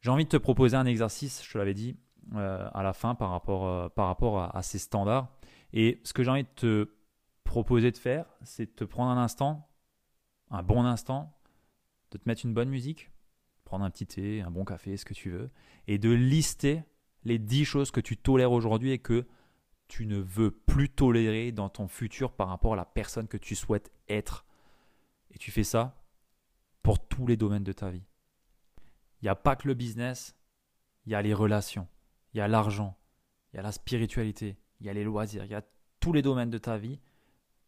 J'ai 0.02 0.10
envie 0.10 0.24
de 0.24 0.30
te 0.30 0.38
proposer 0.38 0.76
un 0.76 0.88
exercice, 0.88 1.46
je 1.46 1.54
te 1.54 1.58
l'avais 1.60 1.76
dit 1.76 1.96
euh, 2.34 2.68
à 2.74 2.82
la 2.82 2.94
fin 2.94 3.14
par 3.14 3.30
rapport, 3.30 3.68
euh, 3.68 3.90
par 3.90 4.08
rapport 4.08 4.40
à, 4.40 4.58
à, 4.58 4.64
ces 4.64 4.80
standards. 4.80 5.32
Et 5.72 6.02
ce 6.04 6.12
que 6.12 6.24
j'ai 6.24 6.32
envie 6.32 6.44
de 6.44 6.50
te 6.56 6.90
proposer 7.44 7.92
de 7.92 7.98
faire, 7.98 8.26
c'est 8.42 8.66
de 8.66 8.72
te 8.72 8.86
prendre 8.86 9.12
un 9.12 9.22
instant, 9.22 9.70
un 10.50 10.64
bon 10.64 10.84
instant, 10.84 11.38
de 12.10 12.18
te 12.18 12.24
mettre 12.28 12.44
une 12.44 12.56
bonne 12.56 12.70
musique, 12.70 13.12
prendre 13.66 13.86
un 13.86 13.92
petit 13.92 14.08
thé, 14.08 14.42
un 14.42 14.50
bon 14.50 14.66
café, 14.66 14.98
ce 14.98 15.06
que 15.06 15.14
tu 15.14 15.30
veux, 15.30 15.52
et 15.86 16.00
de 16.00 16.10
lister 16.10 16.82
les 17.26 17.40
10 17.40 17.66
choses 17.66 17.92
que 17.92 18.02
tu 18.02 18.18
tolères 18.18 18.52
aujourd'hui 18.52 18.92
et 18.92 19.00
que 19.00 19.26
tu 19.88 20.06
ne 20.06 20.18
veux 20.18 20.52
plus 20.52 20.90
tolérer 20.90 21.52
dans 21.52 21.70
ton 21.70 21.88
futur 21.88 22.32
par 22.32 22.48
rapport 22.48 22.74
à 22.74 22.78
la 22.78 22.86
personne 22.86 23.28
que 23.28 23.38
tu 23.38 23.56
souhaites 23.56 23.92
être. 24.10 24.46
Et 25.32 25.38
tu 25.38 25.52
fais 25.52 25.64
ça 25.64 26.04
pour 26.82 27.06
tous 27.08 27.28
les 27.28 27.38
domaines 27.38 27.64
de 27.64 27.74
ta 27.74 27.90
vie. 27.90 28.06
Il 29.22 29.26
n'y 29.26 29.30
a 29.30 29.36
pas 29.36 29.56
que 29.56 29.68
le 29.68 29.74
business, 29.74 30.36
il 31.06 31.12
y 31.12 31.16
a 31.16 31.22
les 31.22 31.34
relations, 31.34 31.88
il 32.34 32.40
y 32.40 32.42
a 32.42 32.48
l'argent, 32.48 32.98
il 33.52 33.58
y 33.58 33.60
a 33.60 33.64
la 33.64 33.72
spiritualité, 33.72 34.58
il 34.80 34.86
y 34.86 34.90
a 34.90 34.94
les 34.94 35.04
loisirs, 35.04 35.46
il 35.46 35.52
y 35.52 35.56
a 35.56 35.64
tous 36.00 36.12
les 36.12 36.22
domaines 36.22 36.50
de 36.50 36.58
ta 36.58 36.78
vie. 36.78 37.00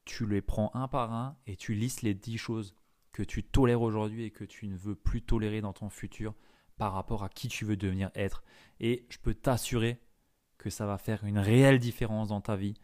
Tu 0.04 0.28
les 0.28 0.42
prends 0.42 0.70
un 0.74 0.88
par 0.88 1.14
un 1.14 1.38
et 1.48 1.56
tu 1.56 1.74
listes 1.74 2.02
les 2.02 2.14
10 2.14 2.38
choses 2.38 2.76
que 3.12 3.24
tu 3.24 3.44
tolères 3.44 3.82
aujourd'hui 3.82 4.26
et 4.26 4.32
que 4.32 4.44
tu 4.44 4.68
ne 4.68 4.76
veux 4.76 4.96
plus 4.96 5.22
tolérer 5.22 5.62
dans 5.62 5.74
ton 5.74 5.90
futur 5.90 6.36
par 6.78 6.94
rapport 6.94 7.24
à 7.24 7.30
qui 7.30 7.48
tu 7.48 7.66
veux 7.66 7.78
devenir 7.78 8.12
être. 8.16 8.44
Et 8.80 9.06
je 9.10 9.18
peux 9.18 9.34
t'assurer 9.34 10.00
que 10.58 10.70
ça 10.70 10.86
va 10.86 10.98
faire 10.98 11.24
une 11.24 11.40
réelle 11.40 11.80
différence 11.80 12.30
dans 12.30 12.42
ta 12.42 12.56
vie 12.56 12.76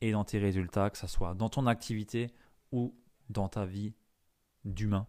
et 0.00 0.12
dans 0.12 0.24
tes 0.24 0.38
résultats, 0.38 0.90
que 0.90 0.98
ce 0.98 1.06
soit 1.06 1.34
dans 1.34 1.48
ton 1.48 1.66
activité 1.66 2.30
ou 2.72 2.94
dans 3.30 3.48
ta 3.48 3.64
vie 3.64 3.94
d'humain. 4.64 5.06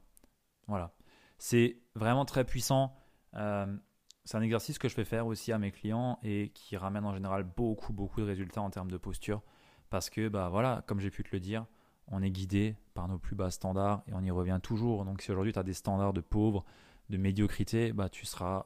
Voilà. 0.68 0.94
C'est 1.38 1.80
vraiment 1.96 2.26
très 2.26 2.46
puissant. 2.46 2.96
Euh, 3.36 3.78
c'est 4.26 4.38
un 4.38 4.42
exercice 4.42 4.78
que 4.78 4.90
je 4.90 4.94
fais 4.94 5.06
faire 5.06 5.28
aussi 5.28 5.52
à 5.52 5.58
mes 5.58 5.72
clients 5.72 6.20
et 6.24 6.50
qui 6.50 6.76
ramène 6.76 7.06
en 7.06 7.14
général 7.14 7.44
beaucoup, 7.44 7.94
beaucoup 7.94 8.20
de 8.20 8.26
résultats 8.26 8.62
en 8.62 8.70
termes 8.70 8.92
de 8.92 8.98
posture. 8.98 9.42
Parce 9.90 10.10
que, 10.10 10.28
bah 10.28 10.50
voilà, 10.50 10.84
comme 10.86 11.00
j'ai 11.00 11.10
pu 11.10 11.24
te 11.24 11.30
le 11.32 11.40
dire, 11.40 11.66
on 12.08 12.22
est 12.22 12.32
guidé 12.32 12.76
par 12.94 13.08
nos 13.08 13.18
plus 13.18 13.36
bas 13.36 13.52
standards 13.52 14.04
et 14.08 14.14
on 14.14 14.22
y 14.22 14.32
revient 14.32 14.60
toujours. 14.62 15.06
Donc 15.06 15.22
si 15.22 15.32
aujourd'hui 15.32 15.54
tu 15.54 15.60
as 15.60 15.64
des 15.64 15.74
standards 15.74 16.14
de 16.14 16.22
pauvres, 16.22 16.66
de 17.10 17.18
médiocrité, 17.18 17.94
bah, 17.94 18.10
tu 18.10 18.26
seras 18.26 18.66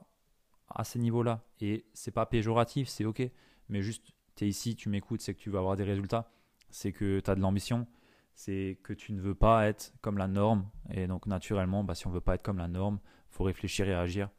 à 0.70 0.84
ces 0.84 1.00
niveaux-là. 1.00 1.44
Et 1.60 1.86
c'est 1.94 2.12
pas 2.12 2.26
péjoratif, 2.26 2.88
c'est 2.88 3.06
ok. 3.06 3.22
Mais 3.70 3.82
juste, 3.82 4.12
tu 4.36 4.46
es 4.46 4.48
ici, 4.48 4.76
tu 4.76 4.90
m'écoutes, 4.90 5.22
c'est 5.22 5.34
que 5.34 5.40
tu 5.40 5.50
vas 5.50 5.60
avoir 5.60 5.76
des 5.76 5.84
résultats, 5.84 6.32
c'est 6.70 6.92
que 6.92 7.20
tu 7.20 7.30
as 7.30 7.36
de 7.36 7.42
l'ambition, 7.42 7.88
c'est 8.34 8.80
que 8.84 8.94
tu 8.94 9.14
ne 9.14 9.22
veux 9.22 9.36
pas 9.36 9.68
être 9.68 9.94
comme 10.02 10.18
la 10.18 10.28
norme. 10.28 10.70
Et 10.92 11.08
donc 11.08 11.26
naturellement, 11.26 11.84
bah, 11.84 11.96
si 11.96 12.08
on 12.08 12.12
veut 12.12 12.22
pas 12.22 12.36
être 12.36 12.44
comme 12.44 12.58
la 12.58 12.68
norme, 12.68 13.00
faut 13.30 13.44
réfléchir 13.44 13.88
et 13.88 13.94
agir 13.94 14.30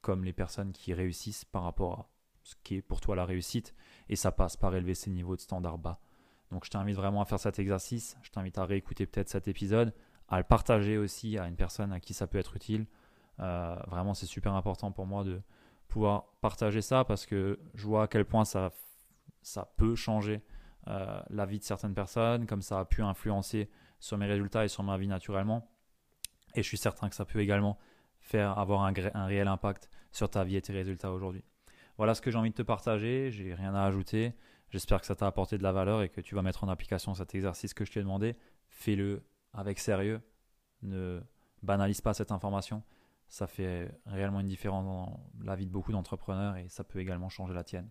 comme 0.00 0.24
les 0.24 0.32
personnes 0.32 0.72
qui 0.72 0.94
réussissent 0.94 1.44
par 1.44 1.64
rapport 1.64 1.92
à 1.98 2.08
ce 2.44 2.54
qui 2.62 2.76
est 2.76 2.82
pour 2.82 3.00
toi 3.00 3.16
la 3.16 3.24
réussite. 3.24 3.74
Et 4.08 4.16
ça 4.16 4.30
passe 4.30 4.56
par 4.56 4.74
élever 4.74 4.94
ces 4.94 5.10
niveaux 5.10 5.36
de 5.36 5.40
standards 5.40 5.78
bas. 5.78 6.00
Donc 6.50 6.64
je 6.64 6.70
t'invite 6.70 6.96
vraiment 6.96 7.22
à 7.22 7.24
faire 7.24 7.40
cet 7.40 7.58
exercice, 7.58 8.16
je 8.22 8.30
t'invite 8.30 8.56
à 8.58 8.64
réécouter 8.64 9.06
peut-être 9.06 9.28
cet 9.28 9.48
épisode, 9.48 9.92
à 10.28 10.38
le 10.38 10.44
partager 10.44 10.96
aussi 10.96 11.38
à 11.38 11.48
une 11.48 11.56
personne 11.56 11.92
à 11.92 11.98
qui 11.98 12.14
ça 12.14 12.26
peut 12.26 12.38
être 12.38 12.54
utile. 12.54 12.86
Euh, 13.40 13.76
vraiment 13.86 14.14
c'est 14.14 14.26
super 14.26 14.54
important 14.54 14.92
pour 14.92 15.06
moi 15.06 15.22
de 15.22 15.42
pouvoir 15.88 16.24
partager 16.40 16.80
ça 16.80 17.04
parce 17.04 17.26
que 17.26 17.58
je 17.74 17.86
vois 17.86 18.04
à 18.04 18.06
quel 18.08 18.24
point 18.24 18.44
ça, 18.44 18.72
peut 19.76 19.94
changer 19.94 20.42
euh, 20.88 21.20
la 21.30 21.46
vie 21.46 21.58
de 21.58 21.64
certaines 21.64 21.94
personnes, 21.94 22.46
comme 22.46 22.62
ça 22.62 22.80
a 22.80 22.84
pu 22.84 23.02
influencer 23.02 23.70
sur 24.00 24.18
mes 24.18 24.26
résultats 24.26 24.64
et 24.64 24.68
sur 24.68 24.82
ma 24.82 24.96
vie 24.98 25.08
naturellement. 25.08 25.70
Et 26.54 26.62
je 26.62 26.68
suis 26.68 26.78
certain 26.78 27.08
que 27.08 27.14
ça 27.14 27.24
peut 27.24 27.40
également 27.40 27.78
faire 28.20 28.58
avoir 28.58 28.82
un, 28.82 28.92
un 29.14 29.26
réel 29.26 29.48
impact 29.48 29.90
sur 30.10 30.30
ta 30.30 30.42
vie 30.44 30.56
et 30.56 30.62
tes 30.62 30.72
résultats 30.72 31.12
aujourd'hui. 31.12 31.44
Voilà 31.96 32.14
ce 32.14 32.20
que 32.20 32.30
j'ai 32.30 32.38
envie 32.38 32.50
de 32.50 32.54
te 32.54 32.62
partager, 32.62 33.30
j'ai 33.30 33.54
rien 33.54 33.74
à 33.74 33.84
ajouter. 33.84 34.34
J'espère 34.70 35.00
que 35.00 35.06
ça 35.06 35.14
t'a 35.14 35.26
apporté 35.26 35.58
de 35.58 35.62
la 35.62 35.72
valeur 35.72 36.02
et 36.02 36.08
que 36.08 36.20
tu 36.20 36.34
vas 36.34 36.42
mettre 36.42 36.64
en 36.64 36.68
application 36.68 37.14
cet 37.14 37.34
exercice 37.34 37.72
que 37.72 37.84
je 37.84 37.92
t'ai 37.92 38.00
demandé. 38.00 38.36
Fais-le 38.68 39.22
avec 39.52 39.78
sérieux. 39.78 40.20
Ne 40.82 41.20
banalise 41.62 42.00
pas 42.00 42.14
cette 42.14 42.32
information. 42.32 42.82
Ça 43.28 43.46
fait 43.46 43.90
réellement 44.06 44.40
une 44.40 44.46
différence 44.46 44.84
dans 44.84 45.20
la 45.42 45.56
vie 45.56 45.66
de 45.66 45.72
beaucoup 45.72 45.92
d'entrepreneurs 45.92 46.56
et 46.56 46.68
ça 46.68 46.84
peut 46.84 47.00
également 47.00 47.28
changer 47.28 47.54
la 47.54 47.64
tienne. 47.64 47.88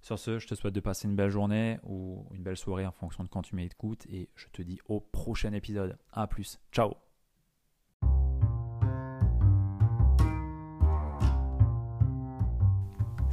Sur 0.00 0.18
ce, 0.18 0.38
je 0.38 0.46
te 0.46 0.54
souhaite 0.54 0.74
de 0.74 0.80
passer 0.80 1.08
une 1.08 1.16
belle 1.16 1.30
journée 1.30 1.78
ou 1.82 2.26
une 2.32 2.42
belle 2.42 2.58
soirée 2.58 2.86
en 2.86 2.92
fonction 2.92 3.24
de 3.24 3.28
quand 3.28 3.42
tu 3.42 3.56
m'écoutes 3.56 4.04
et 4.06 4.28
je 4.34 4.48
te 4.48 4.60
dis 4.60 4.78
au 4.86 5.00
prochain 5.00 5.52
épisode. 5.52 5.96
A 6.12 6.26
plus. 6.26 6.60
Ciao 6.72 7.03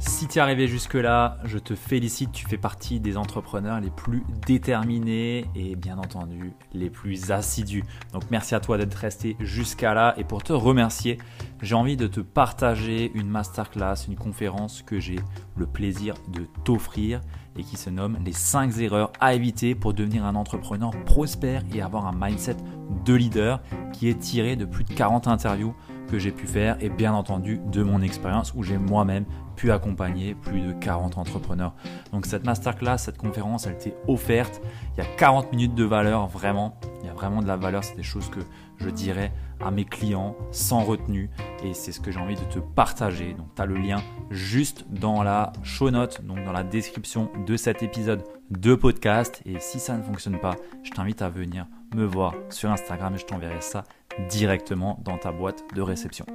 Si 0.04 0.26
tu 0.26 0.38
es 0.38 0.42
arrivé 0.42 0.66
jusque-là, 0.66 1.38
je 1.44 1.58
te 1.58 1.76
félicite, 1.76 2.32
tu 2.32 2.44
fais 2.48 2.58
partie 2.58 2.98
des 2.98 3.16
entrepreneurs 3.16 3.80
les 3.80 3.90
plus 3.90 4.24
déterminés 4.44 5.44
et 5.54 5.76
bien 5.76 5.96
entendu 5.96 6.54
les 6.72 6.90
plus 6.90 7.30
assidus. 7.30 7.84
Donc 8.12 8.24
merci 8.28 8.56
à 8.56 8.60
toi 8.60 8.78
d'être 8.78 8.96
resté 8.96 9.36
jusqu'à 9.38 9.94
là 9.94 10.14
et 10.18 10.24
pour 10.24 10.42
te 10.42 10.52
remercier, 10.52 11.18
j'ai 11.62 11.76
envie 11.76 11.96
de 11.96 12.08
te 12.08 12.18
partager 12.18 13.12
une 13.14 13.28
masterclass, 13.28 14.08
une 14.08 14.16
conférence 14.16 14.82
que 14.82 14.98
j'ai 14.98 15.20
le 15.56 15.66
plaisir 15.66 16.14
de 16.32 16.48
t'offrir 16.64 17.20
et 17.56 17.62
qui 17.62 17.76
se 17.76 17.88
nomme 17.88 18.18
les 18.24 18.32
5 18.32 18.76
erreurs 18.78 19.12
à 19.20 19.34
éviter 19.34 19.76
pour 19.76 19.94
devenir 19.94 20.24
un 20.24 20.34
entrepreneur 20.34 20.90
prospère 21.04 21.62
et 21.72 21.80
avoir 21.80 22.06
un 22.06 22.12
mindset 22.12 22.56
de 23.04 23.14
leader 23.14 23.60
qui 23.92 24.08
est 24.08 24.18
tiré 24.18 24.56
de 24.56 24.64
plus 24.64 24.82
de 24.82 24.92
40 24.92 25.28
interviews 25.28 25.76
que 26.08 26.18
j'ai 26.18 26.32
pu 26.32 26.46
faire 26.46 26.76
et 26.80 26.90
bien 26.90 27.14
entendu 27.14 27.60
de 27.70 27.82
mon 27.82 28.02
expérience 28.02 28.52
où 28.54 28.62
j'ai 28.62 28.76
moi-même 28.76 29.24
pu 29.54 29.70
accompagner 29.70 30.34
plus 30.34 30.60
de 30.60 30.72
40 30.72 31.18
entrepreneurs. 31.18 31.74
Donc 32.12 32.26
cette 32.26 32.44
masterclass, 32.44 32.98
cette 32.98 33.18
conférence, 33.18 33.66
elle 33.66 33.78
t'est 33.78 33.96
offerte. 34.08 34.60
Il 34.96 35.04
y 35.04 35.06
a 35.06 35.16
40 35.16 35.52
minutes 35.52 35.74
de 35.74 35.84
valeur, 35.84 36.26
vraiment. 36.26 36.78
Il 37.02 37.06
y 37.06 37.10
a 37.10 37.14
vraiment 37.14 37.42
de 37.42 37.46
la 37.46 37.56
valeur. 37.56 37.84
C'est 37.84 37.96
des 37.96 38.02
choses 38.02 38.28
que 38.30 38.40
je 38.78 38.90
dirais 38.90 39.32
à 39.60 39.70
mes 39.70 39.84
clients 39.84 40.36
sans 40.50 40.80
retenue 40.80 41.30
et 41.64 41.72
c'est 41.74 41.92
ce 41.92 42.00
que 42.00 42.10
j'ai 42.10 42.18
envie 42.18 42.34
de 42.34 42.44
te 42.52 42.58
partager. 42.58 43.34
Donc 43.34 43.54
tu 43.54 43.62
as 43.62 43.66
le 43.66 43.76
lien 43.76 44.02
juste 44.30 44.84
dans 44.90 45.22
la 45.22 45.52
show 45.62 45.90
note, 45.90 46.24
donc 46.24 46.44
dans 46.44 46.52
la 46.52 46.64
description 46.64 47.30
de 47.46 47.56
cet 47.56 47.82
épisode 47.82 48.24
de 48.50 48.74
podcast. 48.74 49.42
Et 49.46 49.58
si 49.60 49.78
ça 49.78 49.96
ne 49.96 50.02
fonctionne 50.02 50.38
pas, 50.38 50.56
je 50.82 50.90
t'invite 50.90 51.22
à 51.22 51.28
venir 51.28 51.66
me 51.94 52.04
voir 52.04 52.34
sur 52.50 52.70
Instagram 52.70 53.14
et 53.14 53.18
je 53.18 53.26
t'enverrai 53.26 53.60
ça 53.60 53.84
directement 54.28 55.00
dans 55.04 55.18
ta 55.18 55.32
boîte 55.32 55.64
de 55.74 55.82
réception. 55.82 56.26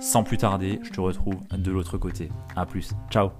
Sans 0.00 0.22
plus 0.22 0.38
tarder, 0.38 0.80
je 0.82 0.90
te 0.90 1.00
retrouve 1.00 1.40
de 1.56 1.70
l'autre 1.70 1.98
côté. 1.98 2.28
A 2.56 2.66
plus. 2.66 2.90
Ciao 3.10 3.30